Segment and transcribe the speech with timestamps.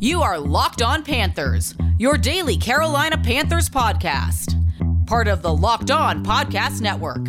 [0.00, 4.54] You are Locked On Panthers, your daily Carolina Panthers podcast.
[5.08, 7.26] Part of the Locked On Podcast Network.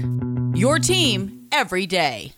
[0.56, 2.34] Your team every day.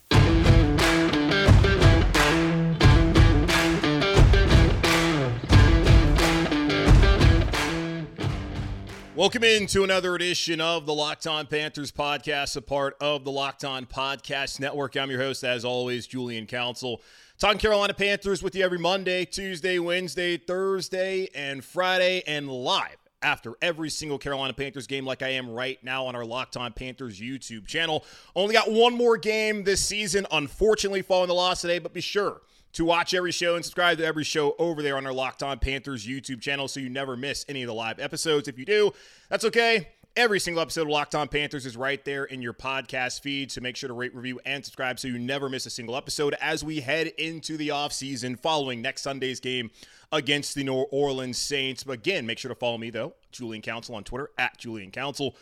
[9.14, 13.66] Welcome into another edition of the Locked On Panthers podcast, a part of the Locked
[13.66, 14.96] On Podcast Network.
[14.96, 17.02] I'm your host, as always, Julian Council.
[17.42, 23.56] Talking Carolina Panthers with you every Monday, Tuesday, Wednesday, Thursday, and Friday, and live after
[23.64, 27.20] every single Carolina Panthers game, like I am right now on our Locked On Panthers
[27.20, 28.06] YouTube channel.
[28.36, 32.42] Only got one more game this season, unfortunately, following the loss today, but be sure
[32.74, 35.58] to watch every show and subscribe to every show over there on our Locked On
[35.58, 38.50] Panthers YouTube channel so you never miss any of the live episodes.
[38.50, 38.92] If you do,
[39.30, 39.88] that's okay.
[40.18, 43.50] Every single episode of Locked On Panthers is right there in your podcast feed.
[43.50, 46.36] So make sure to rate, review, and subscribe so you never miss a single episode
[46.42, 49.72] as we head into the offseason following next Sunday's game
[50.12, 51.86] against the New Orleans Saints.
[51.86, 55.34] But again, make sure to follow me, though, Julian Council on Twitter, at Julian Council.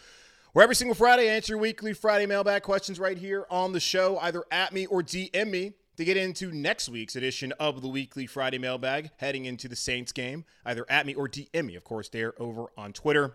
[0.54, 4.20] Where every single Friday, I answer weekly Friday mailbag questions right here on the show,
[4.20, 8.28] either at me or DM me to get into next week's edition of the weekly
[8.28, 12.10] Friday mailbag heading into the Saints game, either at me or DM me, of course,
[12.10, 13.34] there over on Twitter.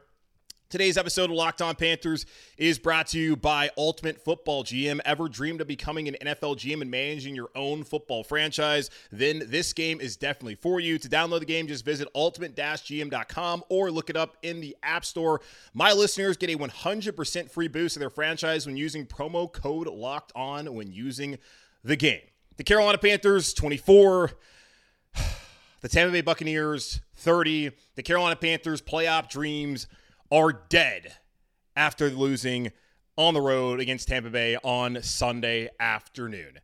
[0.70, 2.26] Today's episode of Locked On Panthers
[2.58, 4.98] is brought to you by Ultimate Football GM.
[5.04, 8.90] Ever dreamed of becoming an NFL GM and managing your own football franchise?
[9.12, 10.98] Then this game is definitely for you.
[10.98, 15.40] To download the game, just visit ultimate-gm.com or look it up in the App Store.
[15.74, 20.32] My listeners get a 100% free boost to their franchise when using promo code Locked
[20.34, 21.38] On when using
[21.84, 22.22] the game.
[22.56, 24.32] The Carolina Panthers 24
[25.82, 27.70] the Tampa Bay Buccaneers 30.
[27.94, 29.86] The Carolina Panthers playoff dreams
[30.30, 31.14] are dead
[31.76, 32.72] after losing
[33.16, 36.58] on the road against Tampa Bay on Sunday afternoon.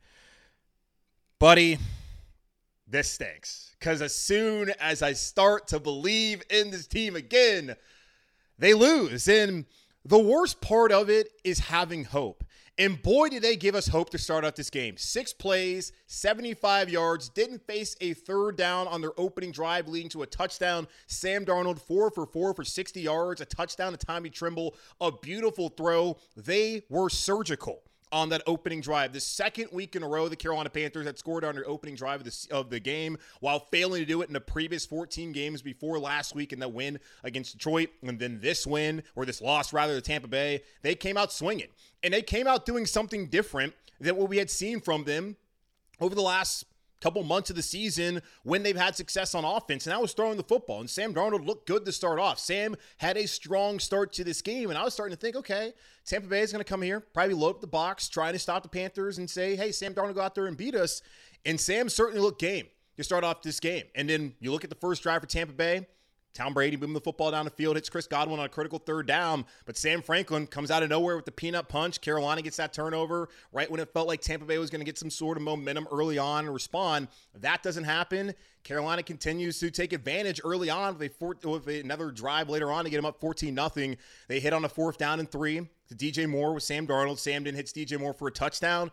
[1.38, 1.78] Buddy,
[2.86, 3.74] this stinks.
[3.78, 7.76] Because as soon as I start to believe in this team again,
[8.58, 9.26] they lose.
[9.28, 9.64] And
[10.04, 12.44] the worst part of it is having hope.
[12.78, 14.96] And boy, did they give us hope to start out this game.
[14.96, 20.22] Six plays, 75 yards, didn't face a third down on their opening drive, leading to
[20.22, 20.88] a touchdown.
[21.06, 25.68] Sam Darnold, four for four for 60 yards, a touchdown to Tommy Tremble, a beautiful
[25.68, 26.16] throw.
[26.36, 27.82] They were surgical
[28.12, 29.12] on that opening drive.
[29.12, 32.20] The second week in a row, the Carolina Panthers had scored on their opening drive
[32.20, 35.62] of the, of the game while failing to do it in the previous 14 games
[35.62, 37.90] before last week in the win against Detroit.
[38.02, 41.68] And then this win, or this loss rather, to Tampa Bay, they came out swinging.
[42.02, 45.36] And they came out doing something different than what we had seen from them
[46.00, 46.64] over the last
[47.00, 50.36] couple months of the season when they've had success on offense, and I was throwing
[50.36, 50.80] the football.
[50.80, 52.38] And Sam Darnold looked good to start off.
[52.38, 55.72] Sam had a strong start to this game, and I was starting to think, okay,
[56.04, 58.62] Tampa Bay is going to come here, probably load up the box, trying to stop
[58.62, 61.02] the Panthers and say, hey, Sam Darnold, go out there and beat us.
[61.44, 62.66] And Sam certainly looked game
[62.96, 63.84] to start off this game.
[63.94, 65.86] And then you look at the first drive for Tampa Bay.
[66.32, 69.06] Tom Brady moving the football down the field, hits Chris Godwin on a critical third
[69.06, 72.00] down, but Sam Franklin comes out of nowhere with the peanut punch.
[72.00, 74.98] Carolina gets that turnover right when it felt like Tampa Bay was going to get
[74.98, 77.08] some sort of momentum early on and respond.
[77.34, 78.34] That doesn't happen.
[78.62, 82.84] Carolina continues to take advantage early on with, a four, with another drive later on
[82.84, 83.96] to get them up 14 nothing.
[84.28, 87.18] They hit on a fourth down and three to DJ Moore with Sam Darnold.
[87.18, 88.90] Sam hits DJ Moore for a touchdown,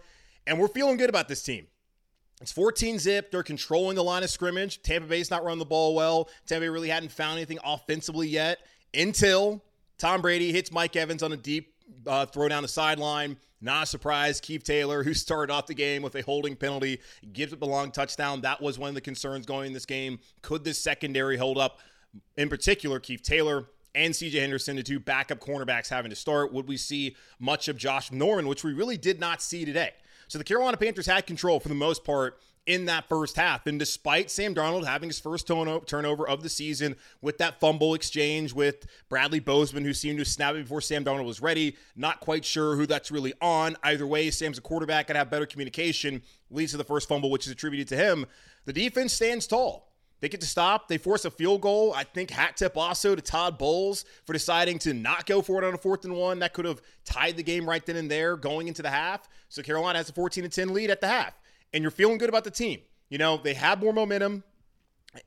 [0.47, 1.67] and we're feeling good about this team.
[2.41, 3.31] It's 14 zip.
[3.31, 4.81] They're controlling the line of scrimmage.
[4.83, 6.29] Tampa Bay's not running the ball well.
[6.45, 8.59] Tampa Bay really hadn't found anything offensively yet
[8.93, 9.63] until
[9.97, 11.73] Tom Brady hits Mike Evans on a deep
[12.05, 13.37] uh, throw down the sideline.
[13.59, 14.39] Not a surprise.
[14.39, 16.99] Keith Taylor, who started off the game with a holding penalty,
[17.33, 18.41] gives up the long touchdown.
[18.41, 20.19] That was one of the concerns going in this game.
[20.41, 21.79] Could this secondary hold up?
[22.37, 26.53] In particular, Keith Taylor and CJ Henderson, the two backup cornerbacks having to start.
[26.53, 29.91] Would we see much of Josh Norman, which we really did not see today?
[30.27, 33.65] So the Carolina Panthers had control for the most part in that first half.
[33.65, 38.51] And despite Sam Darnold having his first turnover of the season with that fumble exchange
[38.53, 42.43] with Bradley Bozeman, who seemed to snap it before Sam Darnold was ready, not quite
[42.43, 43.77] sure who that's really on.
[43.83, 46.21] Either way, Sam's a quarterback, and have better communication,
[46.51, 48.25] leads to the first fumble, which is attributed to him.
[48.65, 49.86] The defense stands tall.
[50.19, 50.87] They get to stop.
[50.87, 51.93] They force a field goal.
[51.95, 55.67] I think hat tip also to Todd Bowles for deciding to not go for it
[55.67, 56.39] on a fourth and one.
[56.39, 59.27] That could have tied the game right then and there going into the half.
[59.49, 61.33] So Carolina has a 14 to 10 lead at the half.
[61.73, 62.79] And you're feeling good about the team.
[63.09, 64.43] You know, they have more momentum.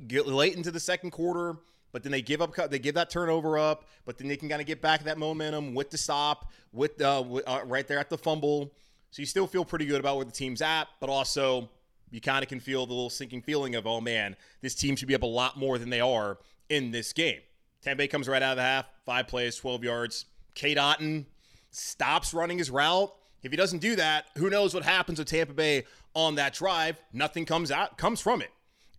[0.07, 1.57] Get late into the second quarter.
[1.93, 4.61] but then they give up they give that turnover up, but then they can kind
[4.61, 8.11] of get back that momentum with the stop, with, uh, with uh, right there at
[8.11, 8.73] the fumble.
[9.11, 11.69] So you still feel pretty good about where the team's at, but also
[12.11, 15.09] you kind of can feel the little sinking feeling of, oh man, this team should
[15.09, 17.41] be up a lot more than they are in this game.
[17.83, 20.27] Tampa Bay comes right out of the half, five plays, 12 yards.
[20.55, 21.25] Cade Otton
[21.71, 23.13] stops running his route.
[23.43, 25.85] If he doesn't do that, who knows what happens with Tampa Bay
[26.15, 27.01] on that drive?
[27.13, 28.51] Nothing comes out comes from it.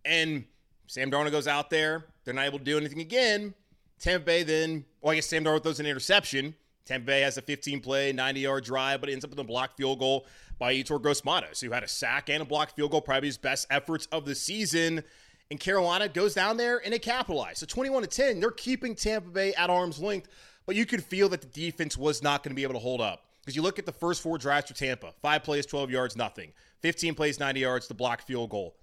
[0.04, 0.44] And
[0.88, 2.06] Sam Darnold goes out there.
[2.24, 3.54] They're not able to do anything again.
[4.00, 6.56] Tampa Bay then, well, I guess Sam Darnold throws an interception.
[6.84, 9.44] Tampa Bay has a 15 play, 90 yard drive, but it ends up with a
[9.44, 10.26] blocked field goal
[10.58, 13.66] by Yetur Gross-Matos, who had a sack and a blocked field goal, probably his best
[13.70, 15.02] efforts of the season.
[15.50, 17.58] And Carolina goes down there and they capitalize.
[17.58, 20.28] So 21 to 10, they're keeping Tampa Bay at arm's length,
[20.66, 23.00] but you could feel that the defense was not going to be able to hold
[23.00, 23.24] up.
[23.40, 26.52] Because you look at the first four drives for Tampa five plays, 12 yards, nothing.
[26.80, 28.74] 15 plays, 90 yards, the blocked field goal.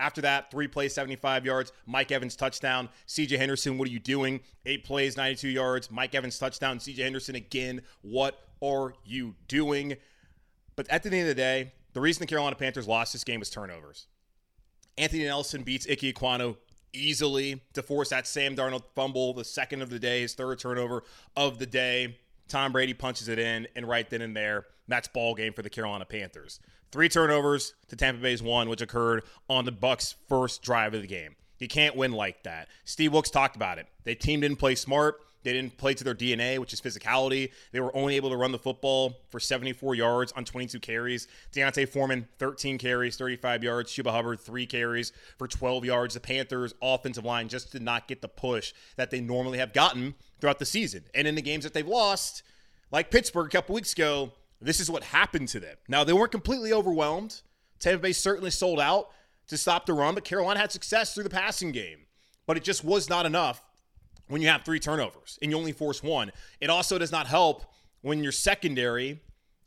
[0.00, 1.72] After that, three plays, 75 yards.
[1.86, 2.88] Mike Evans touchdown.
[3.08, 4.40] CJ Henderson, what are you doing?
[4.64, 5.90] Eight plays, 92 yards.
[5.90, 6.78] Mike Evans touchdown.
[6.78, 7.82] CJ Henderson again.
[8.02, 9.96] What are you doing?
[10.76, 13.40] But at the end of the day, the reason the Carolina Panthers lost this game
[13.40, 14.06] was turnovers.
[14.96, 16.56] Anthony Nelson beats Ike Ekwonu
[16.92, 21.02] easily to force that Sam Darnold fumble, the second of the day, his third turnover
[21.36, 22.18] of the day.
[22.48, 25.70] Tom Brady punches it in, and right then and there, that's ball game for the
[25.70, 26.60] Carolina Panthers.
[26.90, 31.06] Three turnovers to Tampa Bay's one, which occurred on the Bucs' first drive of the
[31.06, 31.36] game.
[31.58, 32.68] You can't win like that.
[32.84, 33.86] Steve Wilks talked about it.
[34.04, 35.20] They team didn't play smart.
[35.48, 37.52] They didn't play to their DNA, which is physicality.
[37.72, 41.26] They were only able to run the football for 74 yards on 22 carries.
[41.52, 43.90] D'Onta Foreman, 13 carries, 35 yards.
[43.90, 46.12] Chuba Hubbard, three carries for 12 yards.
[46.12, 50.16] The Panthers' offensive line just did not get the push that they normally have gotten
[50.38, 51.04] throughout the season.
[51.14, 52.42] And in the games that they've lost,
[52.92, 55.76] like Pittsburgh a couple weeks ago, this is what happened to them.
[55.88, 57.40] Now, they weren't completely overwhelmed.
[57.78, 59.08] Tampa Bay certainly sold out
[59.46, 62.00] to stop the run, but Carolina had success through the passing game.
[62.46, 63.62] But it just was not enough
[64.28, 66.30] when you have three turnovers and you only force one.
[66.60, 67.64] It also does not help
[68.02, 69.20] when your secondary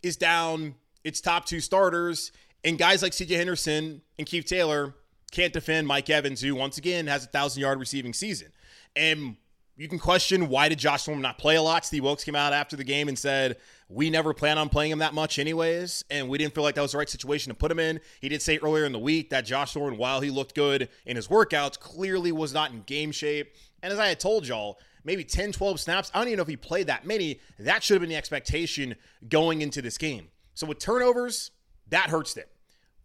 [0.04, 2.32] is down its top two starters
[2.64, 4.96] and guys like CJ Henderson and Keith Taylor
[5.32, 8.50] can't defend Mike Evans, who once again has a thousand yard receiving season.
[8.96, 9.38] And
[9.78, 11.86] you can question why did Josh Norman not play a lot.
[11.86, 13.58] Steve Wilks came out after the game and said
[13.90, 16.82] we never plan on playing him that much anyways, and we didn't feel like that
[16.82, 18.00] was the right situation to put him in.
[18.20, 21.16] He did say earlier in the week that Josh Norman, while he looked good in
[21.16, 23.56] his workouts, clearly was not in game shape.
[23.84, 26.12] And as I had told y'all, maybe 10, 12 snaps.
[26.14, 27.40] I don't even know if he played that many.
[27.60, 28.96] That should have been the expectation
[29.28, 30.28] going into this game.
[30.54, 31.52] So with turnovers,
[31.90, 32.46] that hurts them.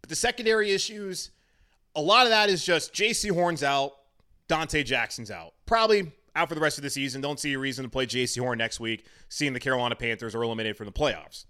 [0.01, 1.31] But the secondary issues,
[1.95, 3.93] a lot of that is just Jaycee Horn's out,
[4.47, 5.53] Donte Jackson's out.
[5.65, 7.21] Probably out for the rest of the season.
[7.21, 10.43] Don't see a reason to play Jaycee Horn next week, seeing the Carolina Panthers are
[10.43, 11.45] eliminated from the playoffs.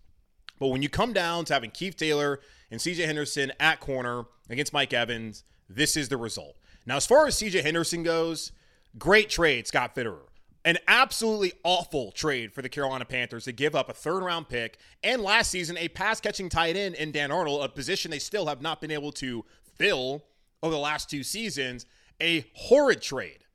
[0.59, 2.39] But when you come down to having Keith Taylor
[2.71, 6.55] and CJ Henderson at corner against Mike Evans, this is the result.
[6.85, 8.51] Now, as far as CJ Henderson goes,
[8.97, 10.27] great trade, Scott Fitterer.
[10.65, 14.77] An absolutely awful trade for the Carolina Panthers to give up a third round pick
[15.01, 18.47] and last season a pass catching tight end in Dan Arnold, a position they still
[18.47, 19.45] have not been able to
[19.77, 20.25] fill
[20.61, 21.85] over the last two seasons.
[22.19, 23.45] A horrid trade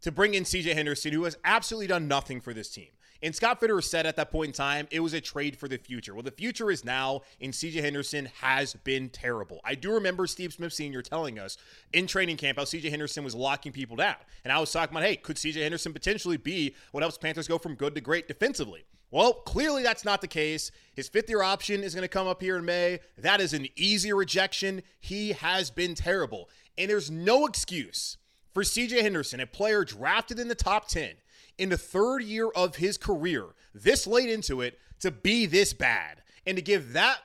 [0.00, 2.93] to bring in CJ Henderson, who has absolutely done nothing for this team.
[3.24, 5.78] And Scott Fitterer said at that point in time, it was a trade for the
[5.78, 6.12] future.
[6.12, 9.62] Well, the future is now, and CJ Henderson has been terrible.
[9.64, 11.00] I do remember Steve Smith Sr.
[11.00, 11.56] telling us
[11.94, 14.16] in training camp how CJ Henderson was locking people down.
[14.44, 17.56] And I was talking about, hey, could CJ Henderson potentially be what helps Panthers go
[17.56, 18.84] from good to great defensively?
[19.10, 20.70] Well, clearly that's not the case.
[20.92, 23.00] His fifth year option is going to come up here in May.
[23.16, 24.82] That is an easy rejection.
[25.00, 26.50] He has been terrible.
[26.76, 28.18] And there's no excuse
[28.52, 31.14] for CJ Henderson, a player drafted in the top 10
[31.58, 36.22] in the third year of his career, this late into it, to be this bad
[36.46, 37.18] and to give that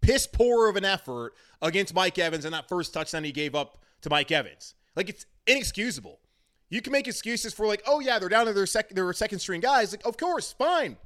[0.00, 3.82] piss poor of an effort against Mike Evans and that first touchdown he gave up
[4.02, 4.74] to Mike Evans.
[4.96, 6.18] Like it's inexcusable.
[6.68, 9.38] You can make excuses for like, oh yeah, they're down to their second their second
[9.38, 9.92] string guys.
[9.92, 10.96] Like, of course, fine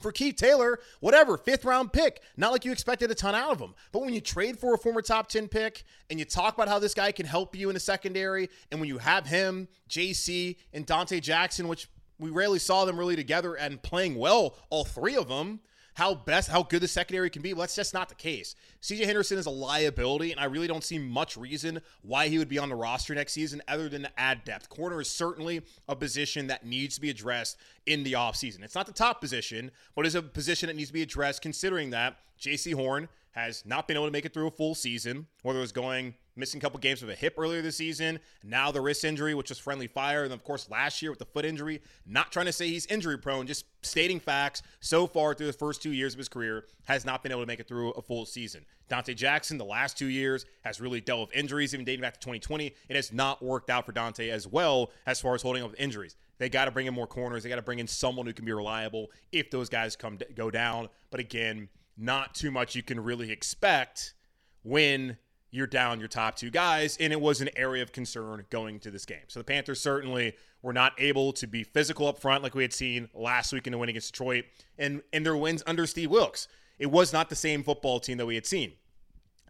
[0.00, 2.22] for Keith Taylor, whatever, fifth round pick.
[2.36, 3.74] Not like you expected a ton out of him.
[3.92, 6.78] But when you trade for a former top 10 pick and you talk about how
[6.78, 10.86] this guy can help you in the secondary, and when you have him, Jaycee, and
[10.86, 11.88] Donte Jackson, which
[12.18, 15.60] we rarely saw them really together and playing well, all three of them,
[15.94, 17.52] how best how good the secondary can be.
[17.52, 18.54] Well, that's just not the case.
[18.82, 22.48] CJ Henderson is a liability, and I really don't see much reason why he would
[22.48, 24.68] be on the roster next season other than to add depth.
[24.68, 27.56] Corner is certainly a position that needs to be addressed
[27.86, 28.62] in the offseason.
[28.62, 31.90] It's not the top position, but it's a position that needs to be addressed considering
[31.90, 35.58] that Jaycee Horn has not been able to make it through a full season, whether
[35.58, 38.18] it was going missing a couple games with a hip earlier this season.
[38.42, 40.24] Now the wrist injury, which was friendly fire.
[40.24, 41.80] And of course, last year with the foot injury.
[42.06, 44.62] Not trying to say he's injury prone, just stating facts.
[44.80, 47.46] So far through the first two years of his career, has not been able to
[47.46, 48.64] make it through a full season.
[48.90, 52.20] Donte Jackson, the last two years, has really dealt with injuries, even dating back to
[52.20, 52.74] 2020.
[52.88, 55.80] It has not worked out for Donte as well as far as holding up with
[55.80, 56.16] injuries.
[56.38, 57.42] They got to bring in more corners.
[57.42, 60.50] They got to bring in someone who can be reliable if those guys come go
[60.50, 60.88] down.
[61.10, 64.14] But again, not too much you can really expect
[64.62, 65.18] when
[65.50, 68.90] you're down your top two guys, and it was an area of concern going to
[68.90, 69.24] this game.
[69.28, 72.72] So the Panthers certainly were not able to be physical up front like we had
[72.72, 74.44] seen last week in the win against Detroit
[74.78, 76.48] and in their wins under Steve Wilks.
[76.78, 78.72] It was not the same football team that we had seen.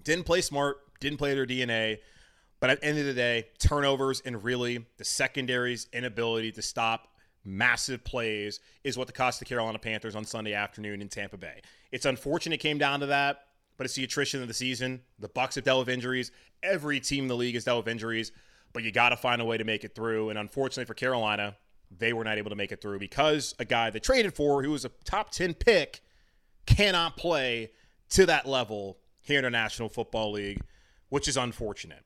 [0.03, 1.99] Didn't play smart, didn't play their DNA,
[2.61, 7.09] but at the end of the day, turnovers and really the secondary's inability to stop
[7.45, 11.63] massive plays is what the cost the Carolina Panthers on Sunday afternoon in Tampa Bay.
[11.91, 13.45] It's unfortunate it came down to that
[13.81, 15.01] but it's the attrition of the season.
[15.21, 16.33] The Bucs have dealt with injuries.
[16.63, 18.31] Every team in the league has dealt with injuries,
[18.75, 20.29] but you got to find a way to make it through.
[20.29, 21.57] And unfortunately for Carolina,
[21.91, 24.73] they were not able to make it through because a guy they traded for, who
[24.73, 26.03] was a top 10 pick,
[26.67, 27.71] cannot play
[28.11, 30.61] to that level here in the National Football League,
[31.09, 32.05] which is unfortunate.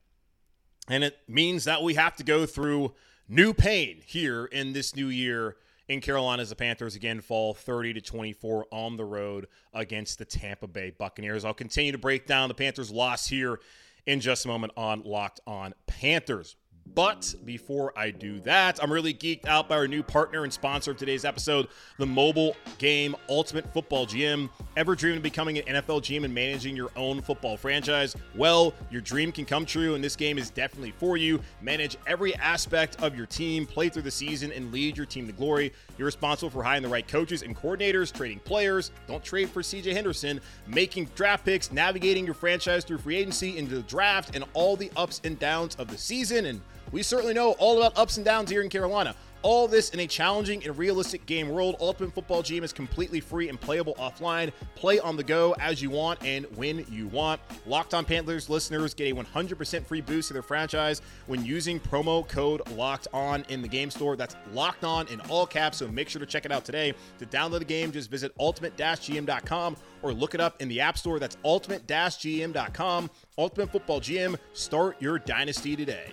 [0.86, 2.94] And it means that we have to go through
[3.28, 5.56] new pain here in this new year
[5.88, 10.24] in Carolina as the Panthers again fall 30 to 24 on the road against the
[10.24, 11.44] Tampa Bay Buccaneers.
[11.44, 13.60] I'll continue to break down the Panthers' loss here
[14.06, 16.56] in just a moment on Locked On Panthers.
[16.94, 20.92] But before I do that, I'm really geeked out by our new partner and sponsor
[20.92, 21.66] of today's episode,
[21.98, 24.48] the mobile game Ultimate Football GM.
[24.76, 28.14] Ever dreamed of becoming an NFL GM and managing your own football franchise?
[28.36, 31.40] Well, your dream can come true, and this game is definitely for you.
[31.62, 35.32] Manage every aspect of your team, play through the season, and lead your team to
[35.32, 35.72] glory.
[35.98, 38.92] You're responsible for hiring the right coaches and coordinators, trading players.
[39.08, 43.74] Don't trade for CJ Henderson, making draft picks, navigating your franchise through free agency into
[43.74, 46.46] the draft, and all the ups and downs of the season.
[46.46, 46.60] And
[46.94, 49.16] we certainly know all about ups and downs here in Carolina.
[49.42, 51.74] All this in a challenging and realistic game world.
[51.80, 54.52] Ultimate Football GM is completely free and playable offline.
[54.76, 57.40] Play on the go as you want and when you want.
[57.66, 62.26] Locked on Panthers listeners get a 100% free boost to their franchise when using promo
[62.28, 64.14] code Locked On in the game store.
[64.14, 66.94] That's Locked On in all caps, so make sure to check it out today.
[67.18, 71.18] To download the game, just visit ultimate-gm.com or look it up in the App Store.
[71.18, 73.10] That's ultimate-gm.com.
[73.36, 74.36] Ultimate Football GM.
[74.52, 76.12] Start your dynasty today.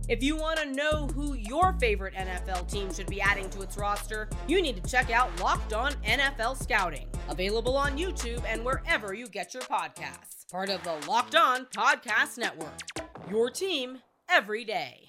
[0.09, 3.77] If you want to know who your favorite NFL team should be adding to its
[3.77, 9.13] roster, you need to check out Locked On NFL Scouting, available on YouTube and wherever
[9.13, 10.49] you get your podcasts.
[10.51, 12.81] Part of the Locked On Podcast Network.
[13.29, 15.07] Your team every day.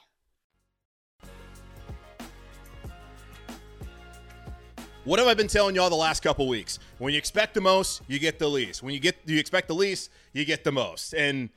[5.05, 6.79] What have I been telling y'all the last couple weeks?
[6.99, 8.85] When you expect the most, you get the least.
[8.85, 11.13] When you get you expect the least, you get the most.
[11.13, 11.51] And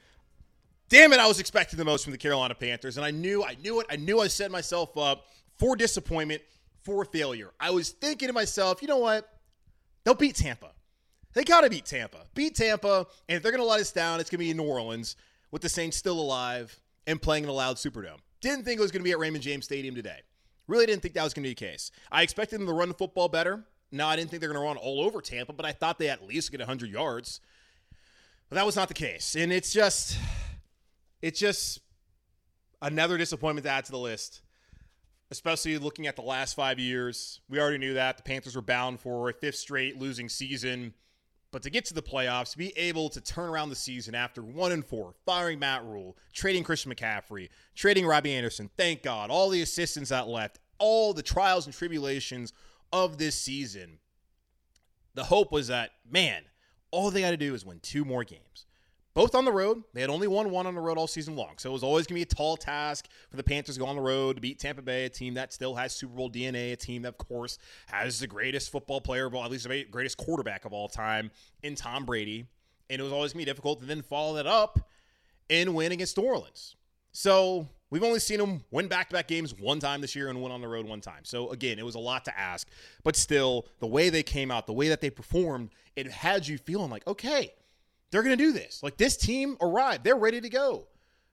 [0.89, 3.55] damn it, I was expecting the most from the Carolina Panthers, and I knew, I
[3.61, 3.87] knew it.
[3.89, 5.25] I knew I set myself up
[5.57, 6.41] for disappointment,
[6.83, 7.51] for failure.
[7.59, 9.27] I was thinking to myself, you know what?
[10.03, 10.71] They'll beat Tampa.
[11.33, 12.19] They got to beat Tampa.
[12.33, 15.15] Beat Tampa, and if they're to let us down, it's to be in New Orleans
[15.51, 18.19] with the Saints still alive and playing in a loud Superdome.
[18.41, 20.19] Didn't think it was to be at Raymond James Stadium today.
[20.67, 21.91] Really didn't think that was to be the case.
[22.11, 23.63] I expected them to run the football better.
[23.91, 26.25] No, I didn't think they're to run all over Tampa, but I thought they at
[26.25, 27.39] least get 100 yards.
[28.49, 29.35] But that was not the case.
[29.35, 30.17] And it's just
[31.25, 31.79] it's just
[32.83, 34.43] another disappointment to add to the list,
[35.31, 37.41] especially looking at the last five years.
[37.49, 40.93] We already knew that the Panthers were bound for a fifth straight losing season.
[41.51, 44.43] But to get to the playoffs, to be able to turn around the season after
[44.43, 49.49] one and four, firing Matt Rhule, trading Christian McCaffrey, trading Robbie Anderson, thank God, all
[49.49, 52.53] the assistants that left, all the trials and tribulations
[52.93, 53.97] of this season.
[55.15, 56.43] The hope was that, man,
[56.91, 58.67] all they got to do is win two more games
[59.15, 59.81] both on the road.
[59.93, 61.53] They had only won one on the road all season long.
[61.57, 63.87] So it was always going to be a tall task for the Panthers to go
[63.87, 66.73] on the road to beat Tampa Bay, a team that still has Super Bowl DNA,
[66.73, 67.57] a team that, of course,
[67.87, 71.31] has the greatest football player, well, at least the greatest quarterback of all time
[71.63, 72.45] in Tom Brady.
[72.89, 74.79] And it was always going to be difficult to then follow that up
[75.49, 76.75] and win against New Orleans.
[77.13, 80.43] So we've only seen them win back to back games one time this year and
[80.43, 81.23] win on the road one time.
[81.23, 82.67] So again, it was a lot to ask.
[83.03, 86.57] But still, the way they came out, the way that they performed, it had you
[86.57, 87.53] feeling like, okay,
[88.15, 88.81] they're going to do this.
[88.81, 90.05] Like this team arrived.
[90.05, 90.87] They're ready to go.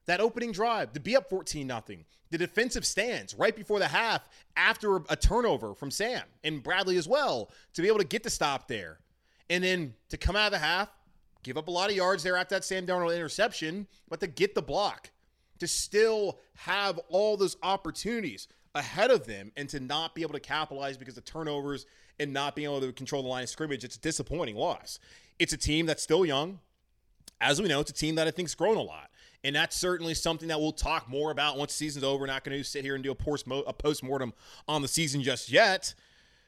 [0.06, 2.04] that opening drive to be up 14 nothing.
[2.30, 7.06] The defensive stands right before the half after a turnover from Sam and Bradley as
[7.06, 8.98] well to be able to get the stop there.
[9.48, 10.88] And then to come out of the half,
[11.44, 14.56] give up a lot of yards there after that Sam Darnold interception, but to get
[14.56, 15.12] the block,
[15.60, 20.40] to still have all those opportunities ahead of them and to not be able to
[20.40, 21.86] capitalize because of turnovers
[22.18, 24.98] and not being able to control the line of scrimmage, it's a disappointing loss.
[25.38, 26.58] It's a team that's still young.
[27.42, 29.10] As we know, it's a team that I think's grown a lot.
[29.44, 32.20] And that's certainly something that we'll talk more about once the season's over.
[32.20, 34.32] We're not going to sit here and do a post mortem
[34.68, 35.94] on the season just yet.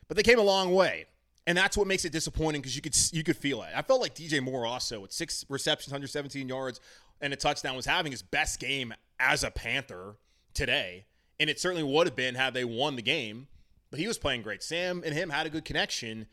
[0.06, 1.06] But they came a long way.
[1.46, 3.70] And that's what makes it disappointing because you could you could feel it.
[3.74, 6.80] I felt like DJ Moore also with six receptions, 117 yards,
[7.20, 10.16] and a touchdown was having his best game as a Panther
[10.54, 11.04] today.
[11.38, 13.48] And it certainly would have been had they won the game.
[13.90, 14.62] But he was playing great.
[14.62, 16.26] Sam and him had a good connection.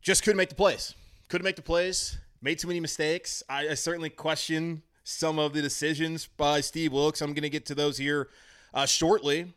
[0.00, 0.94] Just couldn't make the plays.
[1.28, 2.18] Couldn't make the plays.
[2.40, 3.42] Made too many mistakes.
[3.48, 7.20] I, I certainly question some of the decisions by Steve Wilks.
[7.20, 8.28] I'm going to get to those here
[8.74, 9.52] uh, shortly.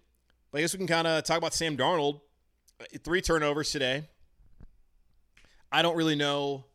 [0.51, 2.21] But I guess we can kind of talk about Sam Darnold.
[3.03, 4.05] Three turnovers today.
[5.71, 6.65] I don't really know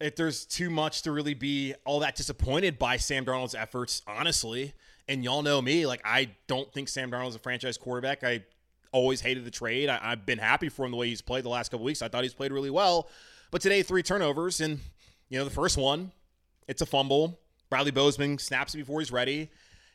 [0.00, 4.74] if there's too much to really be all that disappointed by Sam Darnold's efforts, honestly.
[5.08, 8.22] And y'all know me, like I don't think Sam Darnold's a franchise quarterback.
[8.22, 8.44] I
[8.92, 9.88] always hated the trade.
[9.88, 12.02] I, have been happy for him the way he's played the last couple weeks.
[12.02, 13.08] I thought he's played really well.
[13.50, 14.78] But today, three turnovers, and
[15.28, 16.12] you know the first one,
[16.68, 17.40] it's a fumble.
[17.68, 19.50] Bradley Bozeman snaps it before he's ready.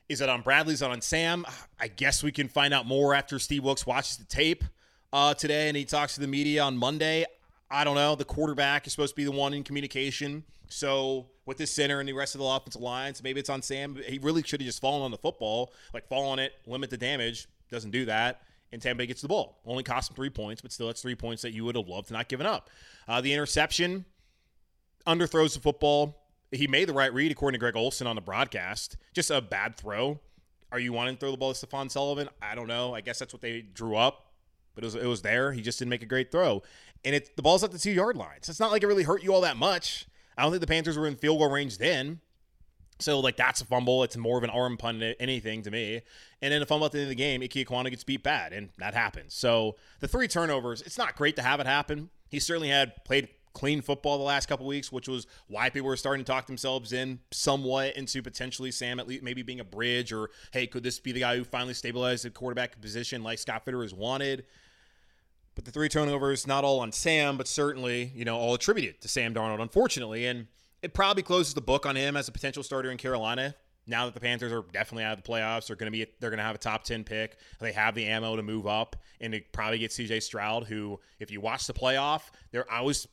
[0.07, 1.45] Is it on Bradley's on Sam?
[1.79, 4.63] I guess we can find out more after Steve Wilks watches the tape
[5.11, 7.25] uh, today and he talks to the media on Monday.
[7.71, 8.15] I don't know.
[8.15, 10.43] The quarterback is supposed to be the one in communication.
[10.67, 13.97] So with this center and the rest of the offensive lines, maybe it's on Sam.
[14.05, 16.97] He really should have just fallen on the football, like fall on it, limit the
[16.97, 17.47] damage.
[17.71, 18.41] Doesn't do that.
[18.75, 19.61] And Tampa Bay gets the ball.
[19.65, 22.09] Only cost him three points, but still, it's three points that you would have loved
[22.09, 22.69] to not given up.
[23.07, 24.03] Uh, the interception,
[25.07, 26.21] underthrows the football.
[26.51, 28.97] He made the right read, according to Greg Olsen on the broadcast.
[29.13, 30.19] Just a bad throw.
[30.71, 32.27] Are you wanting to throw the ball to Stephen Sullivan?
[32.41, 32.93] I don't know.
[32.93, 34.33] I guess that's what they drew up,
[34.75, 35.53] but it was it was there.
[35.53, 36.61] He just didn't make a great throw
[37.05, 38.41] and it the ball's at the two yard line.
[38.41, 40.07] So it's not like it really hurt you all that much.
[40.37, 42.19] I don't think the Panthers were in field goal range then.
[42.99, 44.03] So like that's a fumble.
[44.03, 46.01] It's more of an arm punt than anything to me.
[46.41, 48.53] And then a fumble at the end of the game, Ike Ekwonu gets beat bad,
[48.53, 49.33] and that happens.
[49.33, 52.09] So the three turnovers, it's not great to have it happen.
[52.29, 55.97] He certainly had played clean football the last couple weeks, which was why people were
[55.97, 60.11] starting to talk themselves in somewhat into potentially Sam at least maybe being a bridge
[60.11, 63.63] or hey, could this be the guy who finally stabilized the quarterback position like Scott
[63.65, 64.45] Fitter has wanted?
[65.55, 69.07] But the three turnovers, not all on Sam, but certainly, you know, all attributed to
[69.07, 70.27] Sam Darnold, unfortunately.
[70.27, 70.47] And
[70.85, 73.55] it probably closes the book on him as a potential starter in Carolina.
[73.87, 76.29] Now that the Panthers are definitely out of the playoffs, they're going to be they're
[76.29, 77.37] going to have a top ten pick.
[77.59, 80.19] They have the ammo to move up and to probably get C.J.
[80.19, 83.07] Stroud, who, if you watch the playoff, there I was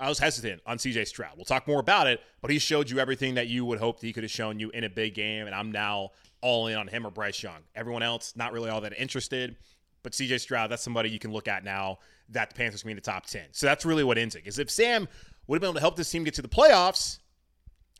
[0.00, 1.04] I was hesitant on C.J.
[1.04, 1.32] Stroud.
[1.36, 4.06] We'll talk more about it, but he showed you everything that you would hope that
[4.06, 6.10] he could have shown you in a big game, and I'm now
[6.40, 7.60] all in on him or Bryce Young.
[7.74, 9.56] Everyone else not really all that interested.
[10.02, 11.98] But CJ Stroud, that's somebody you can look at now
[12.30, 13.46] that the Panthers can be in the top 10.
[13.52, 14.46] So that's really what ends it.
[14.46, 15.08] Is if Sam
[15.48, 17.18] would have been able to help this team get to the playoffs,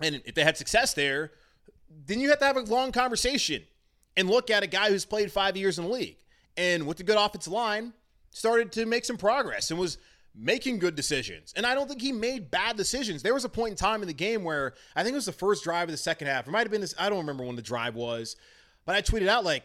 [0.01, 1.33] and if they had success there,
[2.07, 3.65] then you have to have a long conversation
[4.17, 6.19] and look at a guy who's played five years in the league
[6.57, 7.93] and with a good offensive line
[8.31, 9.99] started to make some progress and was
[10.35, 11.53] making good decisions.
[11.57, 13.23] And I don't think he made bad decisions.
[13.23, 15.33] There was a point in time in the game where I think it was the
[15.33, 16.47] first drive of the second half.
[16.47, 18.37] It might have been this, I don't remember when the drive was,
[18.85, 19.65] but I tweeted out like,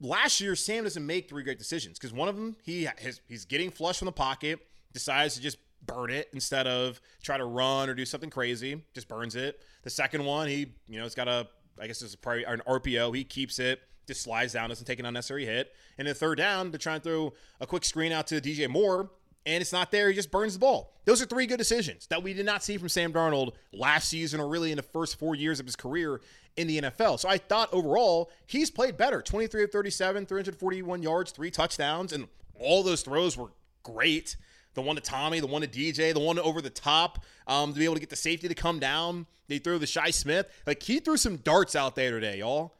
[0.00, 2.88] last year Sam doesn't make three great decisions because one of them he
[3.28, 4.60] he's getting flush from the pocket,
[4.92, 9.08] decides to just burn it instead of try to run or do something crazy, just
[9.08, 9.60] burns it.
[9.82, 11.48] The second one, he you know, it's got a
[11.80, 15.06] I guess it's probably an RPO, he keeps it, just slides down, doesn't take an
[15.06, 15.72] unnecessary hit.
[15.98, 19.10] And the third down, they're trying to throw a quick screen out to DJ Moore.
[19.44, 20.08] And it's not there.
[20.08, 20.92] He just burns the ball.
[21.04, 24.38] Those are three good decisions that we did not see from Sam Darnold last season
[24.38, 26.20] or really in the first four years of his career
[26.56, 27.18] in the NFL.
[27.18, 32.28] So I thought overall he's played better 23 of 37, 341 yards, three touchdowns, and
[32.54, 33.48] all those throws were
[33.82, 34.36] great.
[34.74, 37.78] The one to Tommy, the one to DJ, the one over the top um, to
[37.78, 39.26] be able to get the safety to come down.
[39.48, 40.48] They threw the Shi Smith.
[40.66, 42.74] Like he threw some darts out there today, y'all.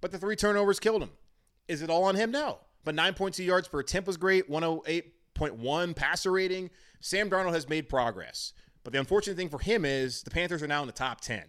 [0.00, 1.10] But the three turnovers killed him.
[1.66, 2.30] Is it all on him?
[2.30, 2.58] No.
[2.84, 6.70] But 9.2 yards per attempt was great, 108.1 passer rating.
[7.00, 8.54] Sam Darnold has made progress.
[8.84, 11.42] But the unfortunate thing for him is the Panthers are now in the top 10.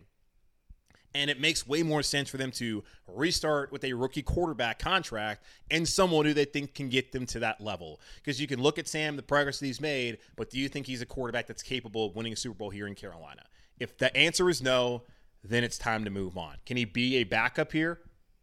[1.16, 5.44] And it makes way more sense for them to restart with a rookie quarterback contract
[5.72, 8.00] and someone who they think can get them to that level.
[8.18, 10.86] Because you can look at Sam, the progress that he's made, but do you think
[10.86, 13.44] he's a quarterback that's capable of winning a Super Bowl here in Carolina?
[13.80, 15.04] If the answer is no,
[15.44, 16.58] then it's time to move on.
[16.66, 18.02] Can he be a backup here?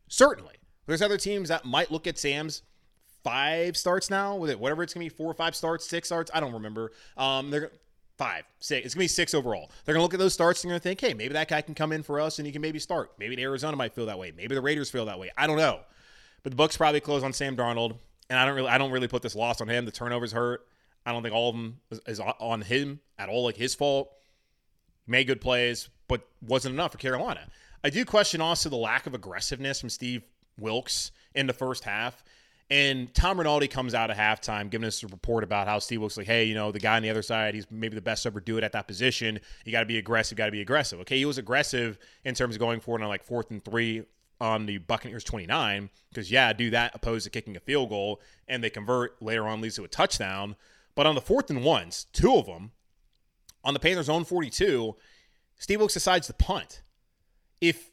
[0.08, 0.54] Certainly.
[0.86, 2.62] There's other teams that might look at Sam's
[3.22, 6.30] five starts now with it, whatever it's gonna be, four or five starts, six starts.
[6.32, 6.92] I don't remember.
[7.16, 7.72] Um, they're
[8.16, 8.86] five, six.
[8.86, 9.70] It's gonna be six overall.
[9.84, 11.74] They're gonna look at those starts and they're gonna think, hey, maybe that guy can
[11.74, 13.12] come in for us and he can maybe start.
[13.18, 14.32] Maybe Arizona might feel that way.
[14.36, 15.30] Maybe the Raiders feel that way.
[15.36, 15.80] I don't know.
[16.42, 17.96] But the books probably close on Sam Darnold,
[18.30, 19.84] and I don't really, I don't really put this loss on him.
[19.84, 20.66] The turnovers hurt.
[21.04, 24.10] I don't think all of them is, is on him at all, like his fault.
[25.06, 27.46] Made good plays, but wasn't enough for Carolina.
[27.84, 30.22] I do question also the lack of aggressiveness from Steve
[30.58, 32.24] Wilks in the first half.
[32.68, 36.16] And Tom Rinaldi comes out at halftime giving us a report about how Steve Wilks
[36.16, 38.40] like, hey, you know, the guy on the other side, he's maybe the best ever
[38.40, 39.38] do it at that position.
[39.64, 40.98] You got to be aggressive, got to be aggressive.
[41.00, 44.02] Okay, he was aggressive in terms of going for it on like fourth and three
[44.40, 48.62] on the Buccaneers 29 because yeah, do that opposed to kicking a field goal and
[48.62, 50.56] they convert later on leads to a touchdown.
[50.96, 52.72] But on the fourth and ones, two of them
[53.62, 54.96] on the Panthers' own 42,
[55.56, 56.82] Steve Wilks decides to punt.
[57.60, 57.90] If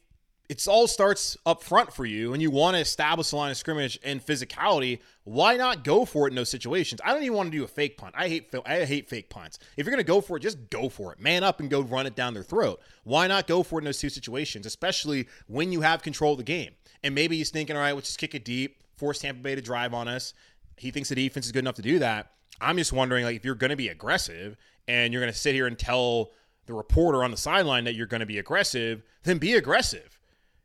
[0.48, 3.56] it all starts up front for you and you want to establish a line of
[3.56, 7.00] scrimmage and physicality, why not go for it in those situations?
[7.02, 8.14] I don't even want to do a fake punt.
[8.16, 9.58] I hate I hate fake punts.
[9.76, 11.20] If you're going to go for it, just go for it.
[11.20, 12.80] Man up and go run it down their throat.
[13.04, 16.38] Why not go for it in those two situations, especially when you have control of
[16.38, 16.72] the game?
[17.02, 19.62] And maybe he's thinking, all right, let's just kick it deep, force Tampa Bay to
[19.62, 20.34] drive on us.
[20.76, 22.32] He thinks the defense is good enough to do that.
[22.60, 25.54] I'm just wondering, like, if you're going to be aggressive and you're going to sit
[25.54, 26.32] here and tell
[26.66, 30.13] the reporter on the sideline that you're going to be aggressive, then be aggressive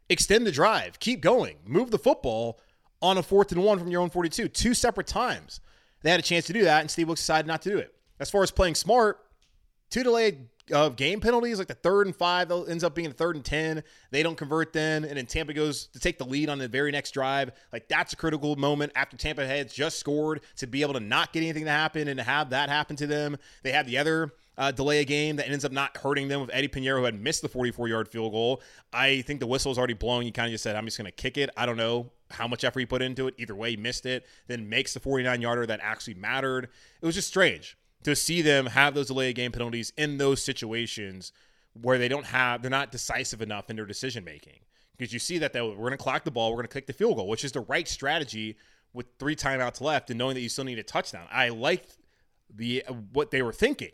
[0.10, 2.60] extend the drive, keep going, move the football
[3.02, 5.62] on a fourth and one from your own 42, two separate times.
[6.02, 7.94] They had a chance to do that, and Steve Wilks decided not to do it.
[8.20, 9.20] As far as playing smart,
[9.90, 13.36] two delayed uh, game penalties, like the third and five, ends up being a third
[13.36, 13.84] and 10.
[14.12, 16.92] They don't convert then, and then Tampa goes to take the lead on the very
[16.92, 17.52] next drive.
[17.72, 21.34] Like, that's a critical moment after Tampa had just scored to be able to not
[21.34, 23.38] get anything to happen and to have that happen to them.
[23.64, 26.50] They had the other uh, delay a game that ends up not hurting them with
[26.54, 28.62] Eddie Piñeiro, who had missed the 44 yard field goal.
[28.92, 30.26] I think the whistle was already blown.
[30.26, 31.50] You kind of just said, I'm just going to kick it.
[31.56, 33.36] I don't know how much effort he put into it.
[33.38, 36.66] Either way, he missed it, then makes the 49 yarder that actually mattered.
[37.02, 41.32] It was just strange to see them have those delay game penalties in those situations
[41.82, 44.60] where they don't have, they're not decisive enough in their decision making.
[44.98, 46.88] Because you see that they, we're going to clock the ball, we're going to kick
[46.88, 48.58] the field goal, which is the right strategy
[48.92, 51.28] with three timeouts left and knowing that you still need a touchdown.
[51.32, 51.98] I liked
[52.54, 53.92] the what they were thinking.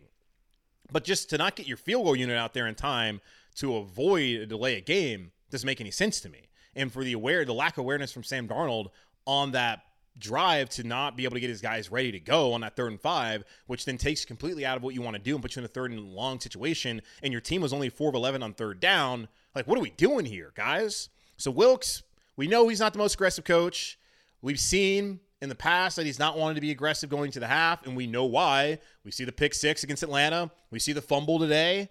[0.92, 3.22] But just to not get your field goal unit out there in time
[3.56, 6.50] to avoid a delay a game doesn't make any sense to me.
[6.76, 8.88] And for the aware, the lack of awareness from Sam Darnold
[9.26, 9.82] on that
[10.18, 12.92] drive to not be able to get his guys ready to go on that third
[12.92, 15.56] and five, which then takes completely out of what you want to do and puts
[15.56, 17.02] you in a third and long situation.
[17.24, 19.28] And your team was only four of 11 on third down.
[19.54, 21.10] Like, what are we doing here, guys?
[21.38, 22.04] So, Wilks,
[22.36, 23.98] we know he's not the most aggressive coach.
[24.42, 27.48] We've seen in the past that he's not wanted to be aggressive going to the
[27.48, 28.80] half, and we know why.
[29.04, 30.50] We see the pick six against Atlanta.
[30.72, 31.90] We see the fumble today.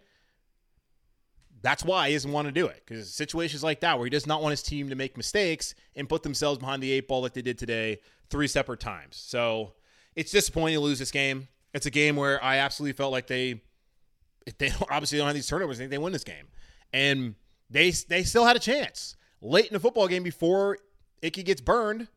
[1.63, 4.27] That's why he doesn't want to do it because situations like that where he does
[4.27, 7.33] not want his team to make mistakes and put themselves behind the eight ball like
[7.33, 9.17] they did today three separate times.
[9.17, 9.73] So
[10.17, 11.49] it's disappointing to lose this game.
[11.73, 13.63] It's a game where I absolutely felt like they
[14.59, 15.79] they obviously don't have these turnovers.
[15.79, 16.49] They win this game,
[16.93, 17.37] and
[17.71, 20.79] they they still had a chance late in the football game before
[21.23, 22.09] Icky gets burned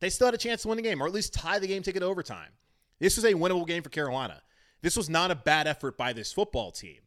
[0.00, 1.82] they still had a chance to win the game or at least tie the game,
[1.82, 2.50] take it overtime.
[2.98, 4.42] This was a winnable game for Carolina.
[4.82, 6.98] This was not a bad effort by this football team.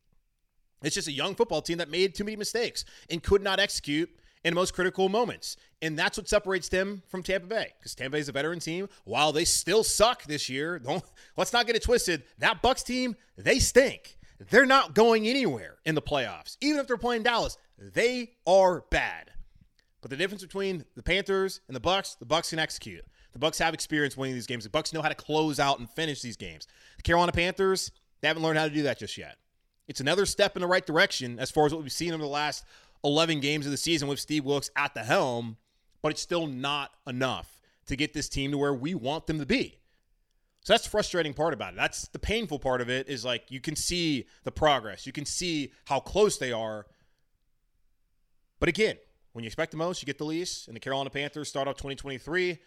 [0.81, 4.09] It's just a young football team that made too many mistakes and could not execute
[4.43, 5.57] in the most critical moments.
[5.81, 7.73] And that's what separates them from Tampa Bay.
[7.77, 8.87] Because Tampa Bay is a veteran team.
[9.03, 11.03] While they still suck this year, don't
[11.37, 12.23] let's not get it twisted.
[12.39, 14.17] That Bucs team, they stink.
[14.49, 16.55] They're not going anywhere in the playoffs.
[16.61, 19.31] Even if they're playing Dallas, they are bad.
[20.01, 23.03] But the difference between the Panthers and the Bucs, the Bucs can execute.
[23.33, 24.63] The Bucs have experience winning these games.
[24.63, 26.67] The Bucs know how to close out and finish these games.
[26.97, 29.37] The Carolina Panthers, they haven't learned how to do that just yet.
[29.87, 32.29] It's another step in the right direction as far as what we've seen over the
[32.29, 32.63] last
[33.03, 35.57] 11 games of the season with Steve Wilks at the helm,
[36.01, 39.45] but it's still not enough to get this team to where we want them to
[39.45, 39.79] be.
[40.61, 41.77] So that's the frustrating part about it.
[41.77, 45.07] That's the painful part of it is like you can see the progress.
[45.07, 46.85] You can see how close they are.
[48.59, 48.97] But again,
[49.39, 50.67] when you expect the most, you get the least.
[50.67, 52.59] And the Carolina Panthers start off 2023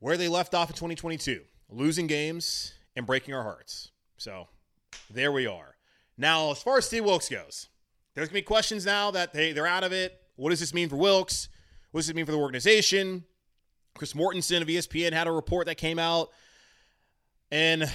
[0.00, 3.92] where they left off in 2022, losing games and breaking our hearts.
[4.16, 4.48] So
[5.08, 5.76] there we are.
[6.18, 7.68] Now, as far as Steve Wilks goes,
[8.16, 10.20] there's going to be questions now that they, they're out of it.
[10.34, 11.48] What does this mean for Wilks?
[11.92, 13.22] What does it mean for the organization?
[13.94, 16.30] Chris Mortensen of ESPN had a report that came out.
[17.52, 17.88] And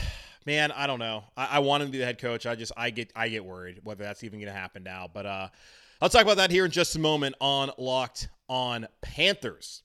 [0.46, 1.26] man, I don't know.
[1.36, 2.46] I, I want him to be the head coach.
[2.46, 5.10] I just I get I get worried whether that's even going to happen now.
[5.14, 5.48] But uh,
[6.00, 9.82] I'll talk about that here in just a moment on Locked on Panthers.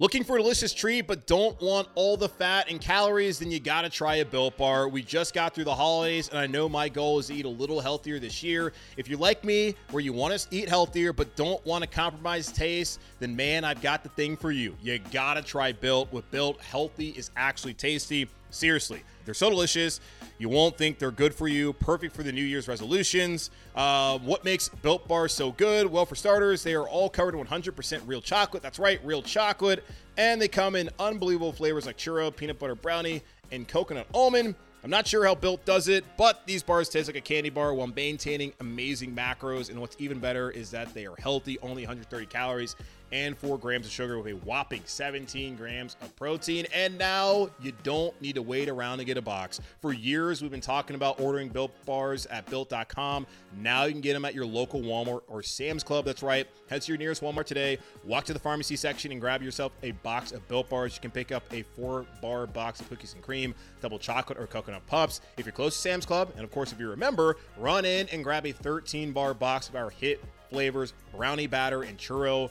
[0.00, 3.60] Looking for a delicious treat, but don't want all the fat and calories, then you
[3.60, 4.88] got to try a Built Bar.
[4.88, 7.48] We just got through the holidays, and I know my goal is to eat a
[7.48, 8.72] little healthier this year.
[8.96, 12.50] If you're like me, where you want to eat healthier but don't want to compromise
[12.50, 14.74] taste, then man, I've got the thing for you.
[14.82, 16.12] You got to try Built.
[16.12, 18.28] With Built, healthy is actually tasty.
[18.52, 19.98] Seriously, they're so delicious.
[20.38, 21.72] You won't think they're good for you.
[21.72, 23.50] Perfect for the New Year's resolutions.
[23.74, 25.86] Uh, what makes Built Bars so good?
[25.86, 28.62] Well, for starters, they are all covered in 100% real chocolate.
[28.62, 29.84] That's right, real chocolate.
[30.18, 34.54] And they come in unbelievable flavors like churro, peanut butter brownie, and coconut almond.
[34.84, 37.72] I'm not sure how Built does it, but these bars taste like a candy bar
[37.72, 39.70] while maintaining amazing macros.
[39.70, 42.74] And what's even better is that they are healthy, only 130 calories
[43.12, 46.66] and 4 grams of sugar with a whopping 17 grams of protein.
[46.74, 49.60] And now you don't need to wait around to get a box.
[49.80, 53.26] For years, we've been talking about ordering Built bars at Built.com.
[53.60, 56.04] Now you can get them at your local Walmart or Sam's Club.
[56.04, 56.46] That's right.
[56.68, 59.90] Head to your nearest Walmart today, walk to the pharmacy section, and grab yourself a
[59.90, 60.94] box of Built bars.
[60.94, 64.46] You can pick up a four bar box of cookies and cream, double chocolate, or
[64.46, 65.20] coconut puffs.
[65.36, 68.24] If you're close to Sam's Club, and of course, if you remember, run in and
[68.24, 70.22] grab a 13 bar box of our hit
[70.52, 72.50] flavors brownie batter and churro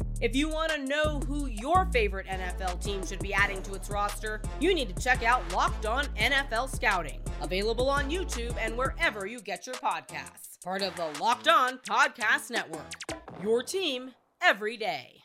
[0.21, 3.89] If you want to know who your favorite NFL team should be adding to its
[3.89, 9.25] roster, you need to check out Locked On NFL Scouting, available on YouTube and wherever
[9.25, 10.63] you get your podcasts.
[10.63, 12.85] Part of the Locked On Podcast Network.
[13.41, 14.11] Your team
[14.43, 15.23] every day.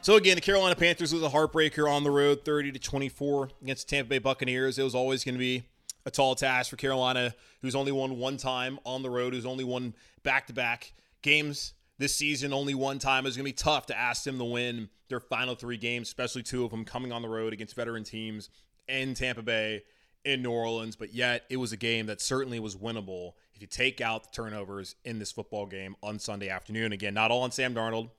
[0.00, 3.88] So again, the Carolina Panthers was a heartbreaker on the road, 30 to 24 against
[3.88, 4.78] the Tampa Bay Buccaneers.
[4.78, 5.64] It was always going to be
[6.06, 9.64] a tall task for Carolina, who's only won one time on the road, who's only
[9.64, 13.26] won back to back games this season, only one time.
[13.26, 16.42] It's going to be tough to ask them to win their final three games, especially
[16.42, 18.50] two of them coming on the road against veteran teams
[18.88, 19.82] in Tampa Bay,
[20.24, 20.96] in New Orleans.
[20.96, 24.30] But yet, it was a game that certainly was winnable if you take out the
[24.30, 26.92] turnovers in this football game on Sunday afternoon.
[26.92, 28.10] Again, not all on Sam Darnold.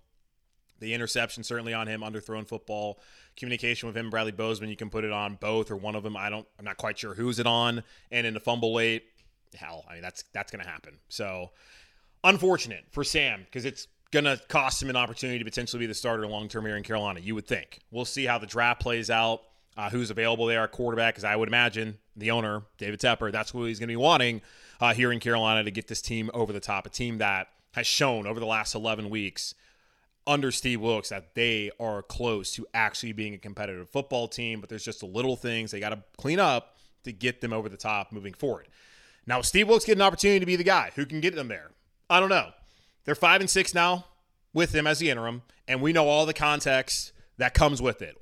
[0.79, 2.99] The interception certainly on him, underthrown football.
[3.37, 6.15] Communication with him, Bradley Bozeman, you can put it on both or one of them.
[6.17, 7.83] I don't, I'm not quite sure who's it on.
[8.11, 9.03] And in the fumble late,
[9.55, 10.97] hell, I mean that's that's going to happen.
[11.09, 11.51] So
[12.23, 15.93] unfortunate for Sam because it's going to cost him an opportunity to potentially be the
[15.93, 17.19] starter long term here in Carolina.
[17.19, 17.79] You would think.
[17.91, 19.41] We'll see how the draft plays out.
[19.77, 21.15] Uh, who's available there at quarterback?
[21.15, 24.41] Because I would imagine the owner, David Tepper, that's who he's going to be wanting
[24.79, 26.85] uh, here in Carolina to get this team over the top.
[26.85, 29.53] A team that has shown over the last 11 weeks
[30.27, 34.69] under Steve Wilks that they are close to actually being a competitive football team, but
[34.69, 37.77] there's just a little things they got to clean up to get them over the
[37.77, 38.67] top moving forward.
[39.27, 41.71] Now, Steve Wilks get an opportunity to be the guy who can get them there.
[42.09, 42.51] I don't know.
[43.05, 44.05] They're five and six now
[44.53, 48.15] with him as the interim, and we know all the context that comes with it.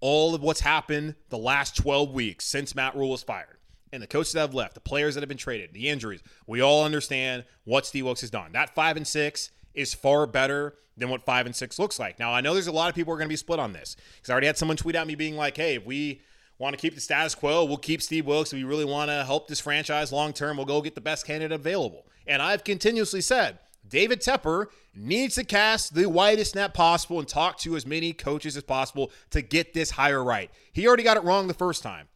[0.00, 3.58] All of what's happened the last 12 weeks since Matt Rhule was fired,
[3.92, 6.22] and the coaches that have left, the players that have been traded, the injuries.
[6.46, 8.52] We all understand what Steve Wilks has done.
[8.52, 12.18] That five and six is far better than what five and six looks like.
[12.18, 13.72] Now, I know there's a lot of people who are going to be split on
[13.72, 16.20] this because I already had someone tweet at me being like, hey, if we
[16.58, 18.52] want to keep the status quo, we'll keep Steve Wilks.
[18.52, 21.26] If we really want to help this franchise long term, we'll go get the best
[21.26, 22.06] candidate available.
[22.26, 27.58] And I've continuously said, David Tepper needs to cast the widest net possible and talk
[27.58, 30.50] to as many coaches as possible to get this hire right.
[30.72, 32.08] He already got it wrong the first time.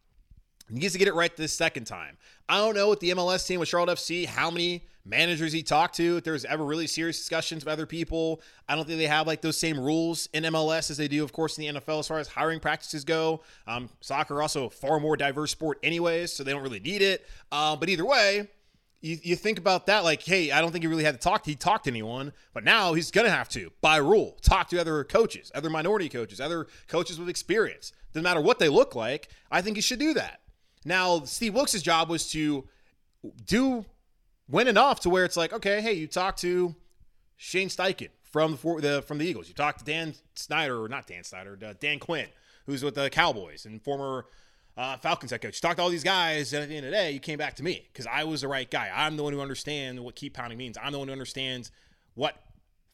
[0.67, 2.17] He needs to get it right this second time.
[2.47, 5.95] I don't know with the MLS team with Charlotte FC how many managers he talked
[5.95, 8.41] to, if there's ever really serious discussions with other people.
[8.67, 11.33] I don't think they have like those same rules in MLS as they do, of
[11.33, 13.41] course, in the NFL as far as hiring practices go.
[13.67, 17.27] Um, soccer also far more diverse sport, anyways, so they don't really need it.
[17.51, 18.47] Uh, but either way,
[19.01, 21.45] you, you think about that like, hey, I don't think he really had to talk.
[21.45, 25.03] He talked to anyone, but now he's gonna have to, by rule, talk to other
[25.03, 27.93] coaches, other minority coaches, other coaches with experience.
[28.13, 29.29] Doesn't matter what they look like.
[29.51, 30.41] I think he should do that.
[30.85, 32.67] Now, Steve Wilks' job was to
[33.45, 33.85] do
[34.49, 36.75] win enough to where it's like, okay, hey, you talked to
[37.37, 39.47] Shane Steichen from the, the from the Eagles.
[39.47, 42.27] You talked to Dan Snyder, or not Dan Snyder, uh, Dan Quinn,
[42.65, 44.25] who's with the Cowboys and former
[44.77, 45.57] uh, Falcons head coach.
[45.57, 47.37] You talked to all these guys, and at the end of the day, you came
[47.37, 48.91] back to me because I was the right guy.
[48.93, 50.77] I'm the one who understands what keep pounding means.
[50.81, 51.71] I'm the one who understands
[52.15, 52.35] what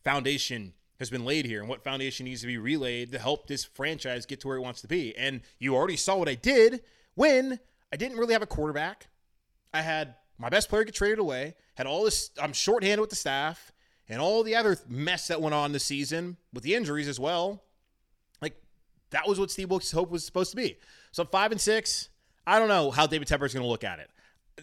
[0.04, 3.66] foundation has been laid here and what foundation needs to be relayed to help this
[3.66, 5.16] franchise get to where it wants to be.
[5.18, 6.82] And you already saw what I did
[7.16, 7.60] when
[7.92, 9.08] I didn't really have a quarterback.
[9.74, 13.16] I had my best player get traded away, had all this, I'm shorthanded with the
[13.16, 13.72] staff,
[14.08, 17.64] and all the other mess that went on this season with the injuries as well.
[18.42, 18.56] Like,
[19.12, 20.78] that was what Steve Wilks' hope was supposed to be.
[21.12, 22.10] So, five and six,
[22.46, 24.10] I don't know how David Tepper is going to look at it.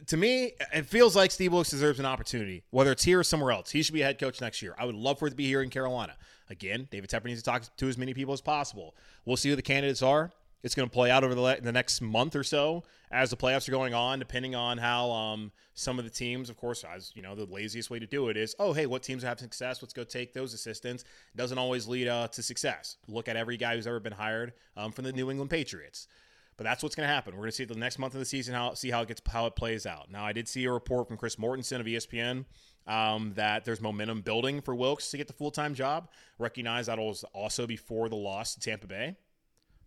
[0.07, 3.53] To me, it feels like Steve Wilks deserves an opportunity, whether it's here or somewhere
[3.53, 3.71] else.
[3.71, 4.75] He should be a head coach next year.
[4.79, 6.17] I would love for it to be here in Carolina.
[6.49, 8.95] Again, David Tepper needs to talk to as many people as possible.
[9.25, 10.33] We'll see who the candidates are.
[10.63, 13.69] It's going to play out over the, the next month or so as the playoffs
[13.69, 17.23] are going on, depending on how um, some of the teams, of course, as you
[17.23, 19.83] know, the laziest way to do it is, oh, hey, what teams have success?
[19.83, 21.05] Let's go take those assistants.
[21.37, 22.97] Doesn't always lead uh, to success.
[23.09, 26.09] Look at every guy who's ever been hired um, from the New England Patriots.
[26.57, 27.35] But that's what's going to happen.
[27.35, 29.23] We're going to see the next month of the season how see how it gets
[29.27, 30.11] how it plays out.
[30.11, 32.45] Now, I did see a report from Chris Mortensen of ESPN
[32.87, 36.09] um, that there's momentum building for Wilks to get the full time job.
[36.39, 39.17] Recognize that was also before the loss to Tampa Bay.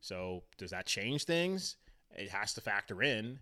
[0.06, 1.78] So does that change things?
[2.12, 3.39] It has to factor in.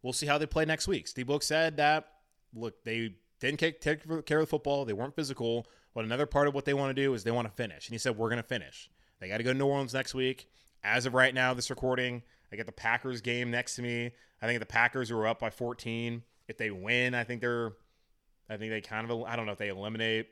[0.00, 1.08] We'll see how they play next week.
[1.08, 2.06] Steve Wilks said that
[2.54, 4.84] look, they didn't take, take care of the football.
[4.84, 5.66] They weren't physical.
[5.92, 7.88] But another part of what they want to do is they want to finish.
[7.88, 8.88] And he said, We're going to finish.
[9.18, 10.48] They got to go to New Orleans next week.
[10.84, 12.22] As of right now, this recording,
[12.52, 14.12] I get the Packers game next to me.
[14.40, 16.22] I think the Packers were up by 14.
[16.46, 17.72] If they win, I think they're,
[18.48, 20.28] I think they kind of, I don't know if they eliminate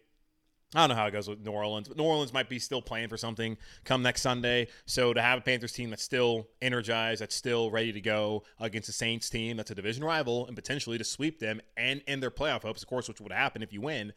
[0.75, 2.81] I don't know how it goes with New Orleans, but New Orleans might be still
[2.81, 4.69] playing for something come next Sunday.
[4.87, 8.89] So to have a Panthers team that's still energized, that's still ready to go against
[8.89, 12.31] a Saints team that's a division rival, and potentially to sweep them and end their
[12.31, 14.15] playoff hopes, of course, which would happen if you win,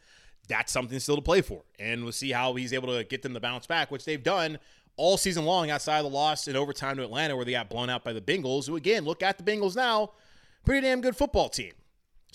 [0.47, 1.63] that's something still to play for.
[1.77, 4.57] And we'll see how he's able to get them to bounce back, which they've done
[4.95, 7.89] all season long outside of the loss in overtime to Atlanta, where they got blown
[7.89, 10.11] out by the Bengals, who, again, look at the Bengals now,
[10.63, 11.73] pretty damn good football team.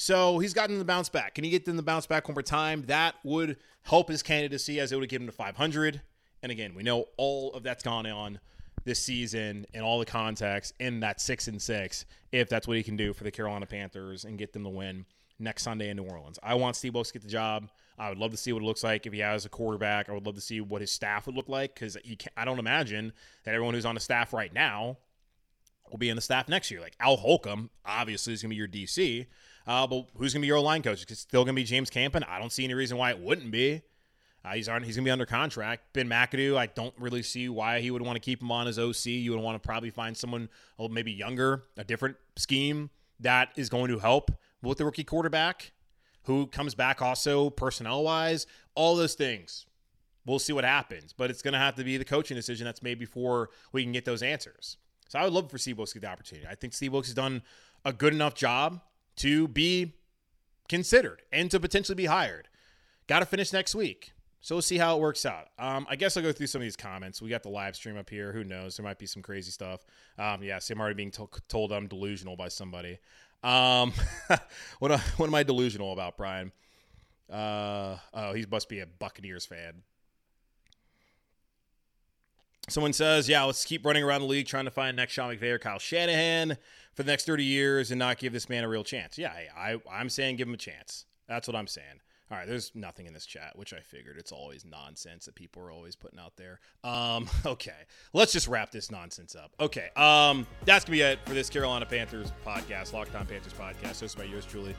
[0.00, 1.34] So he's gotten the bounce back.
[1.34, 2.84] Can he get them the bounce back one more time?
[2.86, 6.00] That would help his candidacy as it would give him to 500.
[6.42, 8.40] And again, we know all of that's gone on
[8.84, 12.06] this season and all the context in that six and six.
[12.32, 15.04] If that's what he can do for the Carolina Panthers and get them to win
[15.38, 17.68] next Sunday in New Orleans, I want Steve Wilks to get the job.
[17.98, 20.08] I would love to see what it looks like if he has a quarterback.
[20.08, 21.98] I would love to see what his staff would look like because
[22.38, 23.12] I don't imagine
[23.44, 24.96] that everyone who's on the staff right now
[25.90, 26.80] will be in the staff next year.
[26.80, 29.26] Like Al Holcomb, obviously, is going to be your DC.
[29.70, 31.06] Uh, but who's going to be your line coach?
[31.08, 32.24] It's still going to be James Campen.
[32.24, 33.82] I don't see any reason why it wouldn't be.
[34.44, 35.92] Uh, he's he's going to be under contract.
[35.92, 38.80] Ben McAdoo, I don't really see why he would want to keep him on as
[38.80, 39.06] OC.
[39.06, 40.48] You would want to probably find someone
[40.90, 45.70] maybe younger, a different scheme that is going to help with the rookie quarterback
[46.24, 48.48] who comes back also personnel wise.
[48.74, 49.66] All those things.
[50.26, 52.82] We'll see what happens, but it's going to have to be the coaching decision that's
[52.82, 54.78] made before we can get those answers.
[55.08, 56.48] So I would love for Steve Wilks to get the opportunity.
[56.48, 57.42] I think Steve Wilks has done
[57.84, 58.80] a good enough job
[59.20, 59.94] to be
[60.68, 62.48] considered and to potentially be hired.
[63.06, 64.12] Got to finish next week.
[64.40, 65.48] So we'll see how it works out.
[65.58, 67.20] Um, I guess I'll go through some of these comments.
[67.20, 68.32] We got the live stream up here.
[68.32, 68.76] Who knows?
[68.76, 69.84] There might be some crazy stuff.
[70.18, 72.98] Um, yeah, see, I'm already being to- told I'm delusional by somebody.
[73.42, 73.92] Um,
[74.78, 76.52] what, what am I delusional about, Brian?
[77.30, 79.82] Uh, oh, he must be a Buccaneers fan.
[82.68, 85.50] Someone says, yeah, let's keep running around the league trying to find next Sean McVay
[85.50, 86.56] or Kyle Shanahan
[86.94, 89.18] for the next 30 years and not give this man a real chance.
[89.18, 91.06] Yeah, I, I'm saying give him a chance.
[91.26, 92.00] That's what I'm saying.
[92.30, 94.16] All right, there's nothing in this chat, which I figured.
[94.16, 96.60] It's always nonsense that people are always putting out there.
[96.84, 97.74] Um, okay,
[98.12, 99.50] let's just wrap this nonsense up.
[99.58, 104.02] Okay, um, that's gonna be it for this Carolina Panthers podcast, Locked On Panthers podcast,
[104.04, 104.76] hosted by yours truly,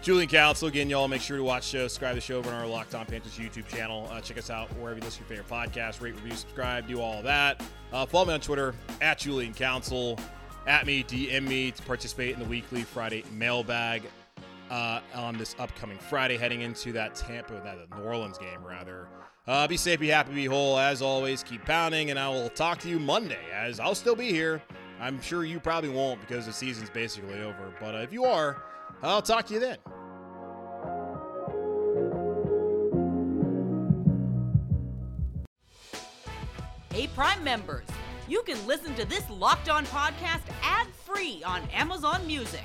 [0.00, 0.68] Julian Council.
[0.68, 2.68] Again, y'all make sure to watch the show, subscribe to the show over on our
[2.68, 4.08] Locked On Panthers YouTube channel.
[4.12, 7.00] Uh, check us out wherever you listen to your favorite podcast, rate, review, subscribe, do
[7.00, 7.64] all that.
[7.92, 10.20] Uh, follow me on Twitter at Julian Council.
[10.68, 14.04] At me, DM me to participate in the weekly Friday mailbag
[14.72, 19.06] uh, on this upcoming Friday, heading into that Tampa, that New Orleans game, rather.
[19.46, 20.78] Uh, be safe, be happy, be whole.
[20.78, 24.30] As always, keep pounding, and I will talk to you Monday, as I'll still be
[24.30, 24.62] here.
[24.98, 27.74] I'm sure you probably won't because the season's basically over.
[27.80, 28.62] But uh, if you are,
[29.02, 29.76] I'll talk to you then.
[36.94, 37.84] Hey, Prime members,
[38.26, 42.64] you can listen to this locked on podcast ad free on Amazon Music.